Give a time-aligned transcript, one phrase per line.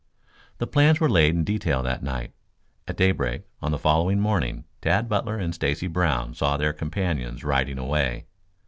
[0.57, 2.33] The plans were laid in detail that night.
[2.87, 7.77] At daybreak on the following morning Tad Butler and Stacy Brown saw their companions riding
[7.77, 8.25] away.